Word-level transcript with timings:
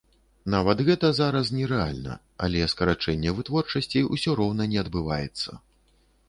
Нават 0.53 0.79
гэта 0.85 1.11
зараз 1.19 1.51
нерэальна, 1.57 2.15
але 2.47 2.71
скарачэнне 2.73 3.35
вытворчасці 3.41 4.03
ўсё 4.13 4.31
роўна 4.41 4.63
не 4.73 4.79
адбываецца! 4.85 5.49